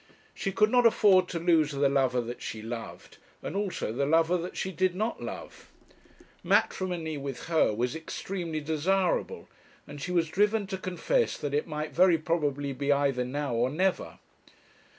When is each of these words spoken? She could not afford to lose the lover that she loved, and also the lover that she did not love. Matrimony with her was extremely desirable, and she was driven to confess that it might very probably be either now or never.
She 0.33 0.51
could 0.51 0.71
not 0.71 0.87
afford 0.87 1.27
to 1.27 1.37
lose 1.37 1.69
the 1.73 1.87
lover 1.87 2.21
that 2.21 2.41
she 2.41 2.63
loved, 2.63 3.19
and 3.43 3.55
also 3.55 3.93
the 3.93 4.07
lover 4.07 4.35
that 4.35 4.57
she 4.57 4.71
did 4.71 4.95
not 4.95 5.21
love. 5.21 5.69
Matrimony 6.43 7.19
with 7.19 7.43
her 7.43 7.71
was 7.71 7.95
extremely 7.95 8.61
desirable, 8.61 9.47
and 9.85 10.01
she 10.01 10.11
was 10.11 10.27
driven 10.29 10.65
to 10.65 10.77
confess 10.79 11.37
that 11.37 11.53
it 11.53 11.67
might 11.67 11.93
very 11.93 12.17
probably 12.17 12.73
be 12.73 12.91
either 12.91 13.23
now 13.23 13.53
or 13.53 13.69
never. 13.69 14.17